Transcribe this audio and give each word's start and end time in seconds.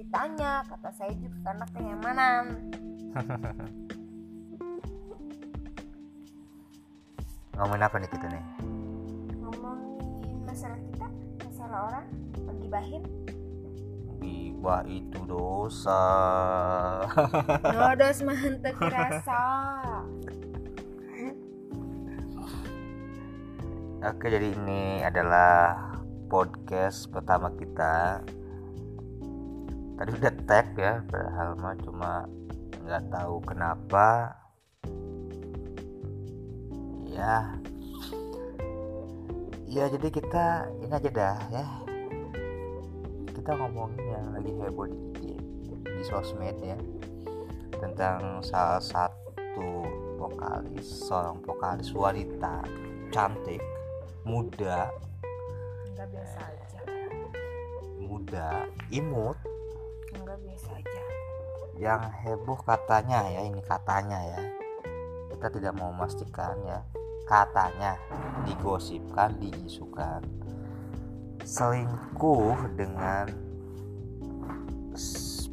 ceritanya 0.00 0.64
kata 0.64 0.88
saya 0.96 1.12
juga 1.12 1.36
karena 1.44 1.68
kenyamanan. 1.76 2.72
Ngomongin 7.60 7.84
apa 7.84 8.00
nih 8.00 8.08
kita 8.08 8.32
nih? 8.32 8.40
Ngomongin 9.44 10.40
masalah 10.48 10.80
kita 10.88 11.04
masalah 11.44 11.92
orang 11.92 12.08
bahin. 12.72 13.04
Gibah 14.24 14.88
itu 14.88 15.20
dosa. 15.28 16.00
Nodos 17.76 18.24
mah 18.24 18.40
henteu 18.40 18.72
kerasa. 18.72 19.44
Oke 24.00 24.32
jadi 24.32 24.56
ini 24.56 25.04
adalah 25.04 25.92
podcast 26.32 27.04
pertama 27.12 27.52
kita 27.52 28.24
Tadi 30.00 30.16
udah 30.16 30.32
tag 30.48 30.72
ya 30.80 31.04
padahal 31.12 31.60
mah 31.60 31.76
cuma 31.84 32.24
nggak 32.88 33.04
tahu 33.12 33.36
kenapa. 33.44 34.32
Ya 37.04 37.52
Ya 39.68 39.92
jadi 39.92 40.08
kita 40.08 40.72
ini 40.80 40.88
aja 40.88 41.10
dah 41.12 41.36
ya. 41.52 41.68
Kita 43.28 43.60
ngomongin 43.60 44.00
yang 44.08 44.26
lagi 44.32 44.48
heboh 44.56 44.88
di, 45.20 45.36
di 45.84 46.02
sosmed 46.08 46.56
ya. 46.64 46.80
Tentang 47.76 48.40
salah 48.40 48.80
satu 48.80 49.84
vokalis 50.16 51.12
Seorang 51.12 51.44
vokalis 51.44 51.92
wanita 51.92 52.64
cantik 53.12 53.60
muda. 54.24 54.88
Enggak 55.92 56.08
biasa 56.08 56.38
aja. 56.40 56.80
Muda 58.00 58.64
imut 58.88 59.59
enggak 60.16 60.38
biasa 60.42 60.68
aja. 60.74 61.00
Yang 61.80 62.02
heboh 62.26 62.60
katanya 62.66 63.24
ya 63.30 63.40
ini 63.46 63.60
katanya 63.64 64.18
ya. 64.20 64.40
Kita 65.32 65.46
tidak 65.48 65.72
mau 65.78 65.94
memastikan 65.94 66.56
ya. 66.66 66.84
Katanya 67.24 67.96
digosipkan 68.44 69.38
diisukan. 69.38 70.20
Selingkuh 71.46 72.76
dengan 72.76 73.30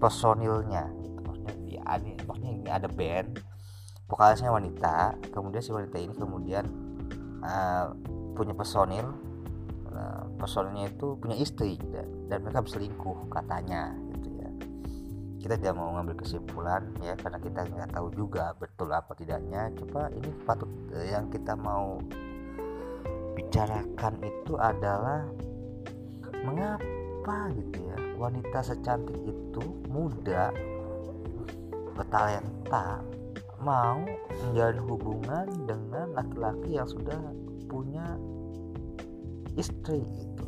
personilnya. 0.00 0.90
Maksudnya 1.22 1.54
dia 1.68 1.80
ada 1.84 2.10
maksudnya 2.26 2.52
ini 2.52 2.68
ada 2.70 2.88
band. 2.90 3.38
Vokalisnya 4.06 4.54
wanita 4.54 5.18
kemudian 5.34 5.62
si 5.62 5.70
wanita 5.74 5.96
ini 5.98 6.14
kemudian 6.14 6.64
uh, 7.42 7.92
punya 8.34 8.54
personil. 8.56 9.12
Uh, 9.96 10.28
personilnya 10.36 10.92
itu 10.92 11.16
punya 11.16 11.40
istri 11.40 11.80
dan, 11.88 12.04
dan 12.28 12.44
mereka 12.44 12.60
berselingkuh 12.60 13.32
katanya. 13.32 13.96
ya 13.96 14.05
kita 15.40 15.54
tidak 15.60 15.74
mau 15.76 15.94
ngambil 15.94 16.16
kesimpulan 16.18 16.82
ya 17.04 17.14
karena 17.14 17.38
kita 17.38 17.60
nggak 17.68 17.90
tahu 17.92 18.08
juga 18.14 18.56
betul 18.56 18.88
apa 18.90 19.12
tidaknya. 19.14 19.70
Coba 19.78 20.10
ini 20.10 20.30
patut 20.42 20.70
eh, 20.96 21.12
yang 21.12 21.28
kita 21.28 21.54
mau 21.54 22.00
bicarakan 23.36 24.14
itu 24.24 24.54
adalah 24.56 25.28
mengapa 26.40 27.52
gitu 27.52 27.78
ya 27.84 27.98
wanita 28.16 28.64
secantik 28.64 29.18
itu 29.28 29.64
muda 29.92 30.54
bertalenta 31.92 33.04
mau 33.60 34.04
menjalin 34.30 34.84
hubungan 34.84 35.48
dengan 35.64 36.12
laki-laki 36.12 36.76
yang 36.76 36.88
sudah 36.88 37.16
punya 37.66 38.04
istri 39.56 40.04
gitu. 40.04 40.46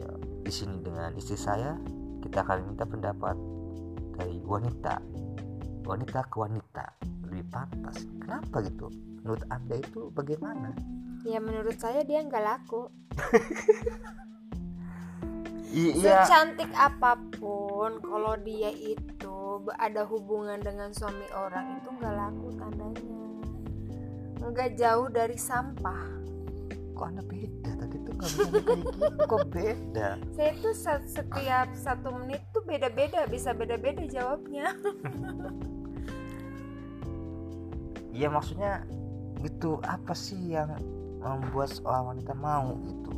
Ya 0.00 0.10
di 0.44 0.52
sini 0.52 0.80
dengan 0.80 1.12
istri 1.20 1.36
saya 1.36 1.76
kita 2.22 2.42
akan 2.42 2.72
minta 2.72 2.84
pendapat 2.84 3.36
dari 4.18 4.38
wanita. 4.42 4.98
Wanita 5.86 6.20
ke 6.26 6.36
wanita. 6.36 6.84
Lebih 7.28 7.44
pantas. 7.48 8.04
Kenapa 8.20 8.64
gitu? 8.66 8.90
Menurut 9.22 9.44
anda 9.48 9.76
itu 9.78 10.10
bagaimana? 10.12 10.74
Ya 11.26 11.38
menurut 11.38 11.76
saya 11.78 12.02
dia 12.02 12.22
nggak 12.24 12.44
laku. 12.44 12.90
Iya. 15.68 16.24
Secantik 16.24 16.72
apa 16.72 17.20
pun 17.36 18.00
kalau 18.00 18.40
dia 18.40 18.72
itu 18.72 19.60
ada 19.76 20.08
hubungan 20.08 20.56
dengan 20.64 20.88
suami 20.96 21.28
orang 21.36 21.76
itu 21.76 21.92
nggak 21.92 22.14
laku 22.16 22.48
tandanya. 22.56 23.20
Nggak 24.48 24.80
jauh 24.80 25.12
dari 25.12 25.36
sampah 25.36 26.17
kok 26.98 27.14
anda 27.14 27.22
beda 27.22 27.70
tadi 27.78 27.96
tuh? 28.02 28.12
Nggak 28.18 28.30
bisa 28.34 28.48
kayak 28.50 28.78
gitu 28.82 29.24
kok 29.30 29.46
beda? 29.54 30.08
Saya 30.34 30.52
tuh 30.58 30.74
setiap 31.06 31.68
satu 31.78 32.08
menit 32.10 32.42
tuh 32.50 32.62
beda-beda 32.66 33.30
bisa 33.30 33.54
beda-beda 33.54 34.02
jawabnya. 34.10 34.74
Iya 38.18 38.34
maksudnya 38.34 38.82
gitu 39.46 39.78
apa 39.86 40.10
sih 40.10 40.50
yang 40.50 40.74
membuat 41.22 41.70
seorang 41.70 42.18
wanita 42.18 42.34
mau 42.34 42.74
gitu? 42.82 43.14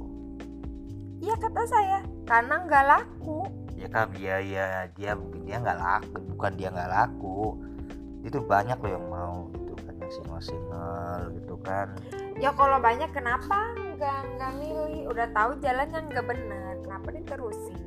Iya 1.25 1.41
kata 1.41 1.63
saya 1.65 1.99
karena 2.29 2.69
nggak 2.69 2.85
laku. 2.85 3.49
Ya 3.81 3.89
kan 3.89 4.13
dia 4.13 4.45
ya 4.45 4.93
dia 4.93 5.17
mungkin 5.17 5.49
dia 5.49 5.57
nggak 5.57 5.81
laku 5.81 6.21
bukan 6.37 6.53
dia 6.53 6.69
nggak 6.69 6.93
laku. 6.93 7.57
Itu 8.21 8.45
banyak 8.45 8.77
loh 8.77 8.93
yang 8.93 9.07
mau 9.09 9.37
gitu 9.57 9.70
kan 9.87 9.95
single 10.11 10.43
single 10.43 11.23
gitu 11.37 11.55
kan. 11.63 11.89
Ya 12.37 12.51
kalau 12.57 12.81
banyak 12.81 13.11
kenapa 13.13 13.75
nggak 13.97 14.21
nggak 14.37 14.53
milih? 14.59 15.09
Udah 15.13 15.27
tahu 15.33 15.57
jalan 15.61 15.89
yang 15.93 16.05
nggak 16.09 16.27
benar 16.27 16.73
kenapa 16.83 17.09
diterusin? 17.15 17.81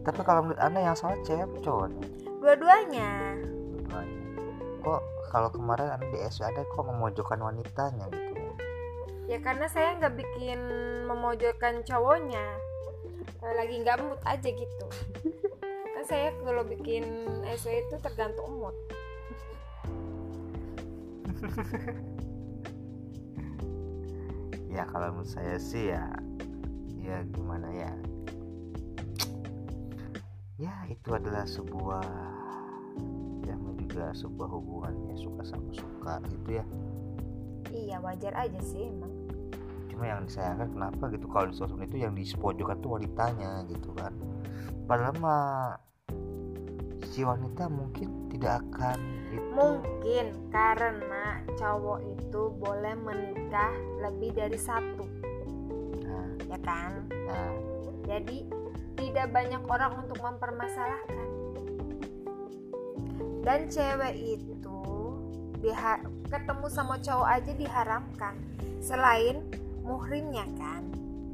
Tapi 0.00 0.20
kalau 0.24 0.40
menurut 0.48 0.60
anda 0.60 0.80
yang 0.80 0.96
salah 0.96 1.20
cewek 1.24 1.48
cowok 1.60 1.92
dua-duanya. 2.40 3.10
Dua-duanya. 3.76 4.30
kok 4.80 5.04
kalau 5.28 5.52
kemarin 5.52 5.92
anda 5.92 6.08
di 6.08 6.18
SW 6.24 6.48
ada 6.48 6.64
kok 6.64 6.84
memojokkan 6.88 7.36
wanitanya 7.36 8.08
gitu? 8.08 8.32
Ya 9.28 9.38
karena 9.44 9.68
saya 9.68 10.00
nggak 10.00 10.16
bikin 10.16 10.58
memojokkan 11.04 11.84
cowoknya. 11.84 12.44
Eh, 13.44 13.54
lagi 13.56 13.76
nggak 13.84 14.00
mood 14.00 14.20
aja 14.24 14.48
gitu. 14.48 14.86
Kan 15.94 16.04
saya 16.08 16.32
kalau 16.40 16.64
bikin 16.64 17.04
SW 17.44 17.84
itu 17.84 18.00
tergantung 18.00 18.56
mood 18.56 18.72
ya 24.76 24.84
kalau 24.88 25.12
menurut 25.16 25.32
saya 25.32 25.56
sih 25.56 25.92
ya 25.92 26.04
ya 27.00 27.24
gimana 27.32 27.68
ya? 27.72 27.92
Ya 30.60 30.76
itu 30.92 31.08
adalah 31.16 31.48
sebuah 31.48 32.04
yang 33.48 33.60
juga 33.80 34.12
sebuah 34.12 34.48
hubungan 34.52 34.92
ya 35.08 35.14
suka 35.16 35.42
sama 35.48 35.72
suka 35.72 36.20
gitu 36.28 36.60
ya. 36.60 36.64
Iya 37.70 37.96
wajar 38.04 38.34
aja 38.36 38.60
sih 38.60 38.92
emang. 38.92 39.12
Cuma 39.88 40.04
yang 40.06 40.28
disayangkan 40.28 40.68
kenapa 40.70 41.08
gitu? 41.12 41.26
Kalau 41.28 41.46
di 41.48 41.56
sosmed 41.56 41.88
itu 41.88 42.04
yang 42.04 42.12
di 42.12 42.24
pojokan 42.36 42.76
tuh 42.84 43.00
wanitanya 43.00 43.64
gitu 43.68 43.90
kan. 43.96 44.12
Padahal 44.84 45.16
mah 45.18 45.80
si 47.10 47.26
wanita 47.26 47.66
mungkin 47.66 48.30
tidak 48.30 48.62
akan 48.70 48.98
itu. 49.34 49.50
Mungkin 49.50 50.26
karena 50.54 51.42
cowok 51.58 51.98
itu 52.06 52.42
boleh 52.54 52.94
menikah 53.02 53.74
lebih 53.98 54.30
dari 54.38 54.54
satu. 54.54 55.04
Nah, 56.06 56.30
ya 56.46 56.58
kan? 56.62 57.02
Nah. 57.10 57.52
Jadi 58.06 58.46
tidak 58.94 59.26
banyak 59.34 59.62
orang 59.66 60.06
untuk 60.06 60.22
mempermasalahkan. 60.22 61.28
Dan 63.42 63.66
cewek 63.66 64.14
itu 64.14 64.78
ketemu 66.30 66.66
sama 66.70 66.94
cowok 67.02 67.28
aja 67.28 67.52
diharamkan. 67.58 68.34
Selain 68.78 69.42
muhrimnya 69.82 70.46
kan. 70.58 70.86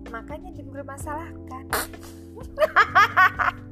Makanya 0.08 0.54
dipermasalahkan 0.54 1.66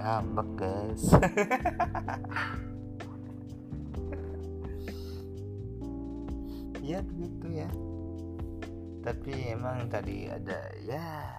ngambek 0.00 0.48
guys. 0.56 1.04
Ya 6.80 6.98
begitu 7.04 7.46
ya. 7.52 7.70
Tapi 9.00 9.32
emang 9.54 9.86
tadi 9.86 10.26
ada 10.26 10.60
ya 10.82 11.38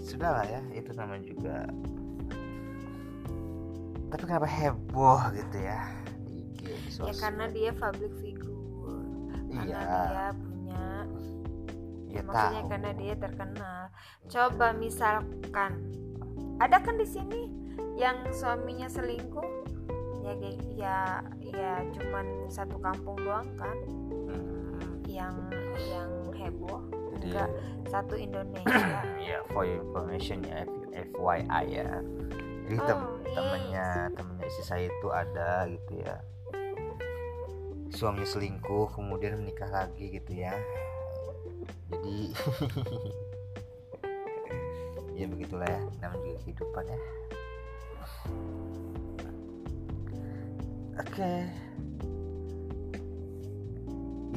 sudah 0.00 0.40
lah 0.40 0.46
ya 0.46 0.60
itu 0.72 0.90
namanya 0.94 1.24
juga 1.26 1.66
tapi 4.06 4.22
kenapa 4.22 4.46
heboh 4.46 5.20
gitu 5.34 5.56
ya 5.58 5.82
di 6.22 6.46
IG 6.46 6.60
di 6.62 6.90
ya 7.02 7.14
karena 7.18 7.44
dia 7.50 7.70
public 7.74 8.12
figure. 8.22 8.54
Karena 9.50 9.62
iya. 9.66 9.80
dia 9.82 10.28
punya 10.34 10.84
ya 12.06 12.20
maksudnya 12.22 12.62
tahu. 12.62 12.70
karena 12.70 12.90
dia 12.94 13.14
terkenal. 13.18 13.80
Coba 14.30 14.66
misalkan 14.76 15.72
ada 16.62 16.76
kan 16.80 16.94
di 16.96 17.06
sini 17.08 17.50
yang 17.98 18.16
suaminya 18.30 18.86
selingkuh? 18.86 19.48
Ya 20.26 20.34
ya 20.74 20.98
ya 21.54 21.72
cuman 21.94 22.50
satu 22.50 22.78
kampung 22.82 23.18
doang 23.22 23.46
kan? 23.58 23.76
Hmm, 24.30 25.02
yang 25.06 25.34
yang 25.86 26.10
heboh. 26.34 26.82
Jadi 27.16 27.32
enggak 27.32 27.50
satu 27.90 28.14
Indonesia. 28.14 29.02
ya 29.28 29.38
for 29.50 29.66
your 29.66 29.82
information 29.82 30.42
ya 30.46 30.66
FYI 30.94 31.64
ya 31.70 32.02
jadi 32.66 32.82
tem 32.82 32.98
Oh, 32.98 33.22
yes. 33.22 33.34
temennya 33.38 33.88
temennya 34.18 34.46
istri 34.50 34.64
saya 34.66 34.84
itu 34.90 35.08
ada 35.14 35.70
gitu 35.70 36.02
ya. 36.02 36.18
Suami 37.94 38.26
selingkuh 38.26 38.90
kemudian 38.90 39.38
menikah 39.38 39.70
lagi 39.70 40.18
gitu 40.18 40.34
ya. 40.34 40.50
Jadi 41.94 42.34
ya 45.18 45.26
begitulah 45.30 45.70
ya 45.70 45.80
namanya 46.02 46.18
juga 46.26 46.38
kehidupan 46.42 46.84
ya. 46.90 47.00
Oke. 50.96 51.32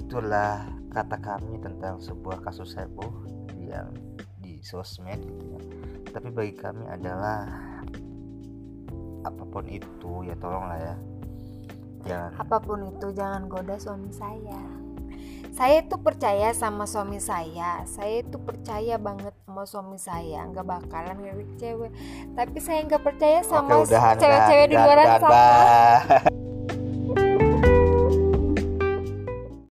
Itulah 0.06 0.70
kata 0.94 1.18
kami 1.18 1.58
tentang 1.66 1.98
sebuah 1.98 2.46
kasus 2.46 2.78
heboh 2.78 3.26
yang 3.58 3.90
di 4.38 4.62
sosmed 4.62 5.18
gitu 5.18 5.46
ya. 5.58 5.62
Tapi 6.14 6.30
bagi 6.30 6.54
kami 6.54 6.86
adalah 6.90 7.69
apa 9.24 9.44
pun 9.44 9.66
itu 9.68 10.12
ya 10.28 10.36
tolonglah 10.40 10.80
ya. 10.80 10.96
Jangan. 12.08 12.32
Apa 12.40 12.58
pun 12.64 12.80
itu 12.88 13.08
jangan 13.12 13.52
goda 13.52 13.76
suami 13.76 14.12
saya. 14.16 14.62
Saya 15.50 15.84
itu 15.84 15.96
percaya 16.00 16.56
sama 16.56 16.88
suami 16.88 17.20
saya. 17.20 17.84
Saya 17.84 18.24
itu 18.24 18.40
percaya 18.40 18.96
banget 18.96 19.36
sama 19.44 19.64
suami 19.68 19.98
saya. 20.00 20.48
Nggak 20.48 20.66
bakalan 20.68 21.20
ngelirik 21.20 21.52
cewek. 21.60 21.92
Tapi 22.38 22.58
saya 22.64 22.80
nggak 22.88 23.04
percaya 23.04 23.40
sama 23.44 23.84
cewek-cewek 24.16 24.68
di 24.72 24.78
luar 24.80 25.20
sana. 25.20 25.44